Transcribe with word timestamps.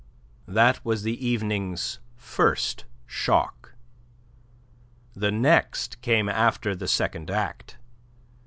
That 0.47 0.83
was 0.83 1.03
the 1.03 1.23
evening's 1.23 1.99
first 2.15 2.85
shock. 3.05 3.73
The 5.13 5.31
next 5.31 6.01
came 6.01 6.27
after 6.27 6.75
the 6.75 6.87
second 6.87 7.29
act. 7.29 7.77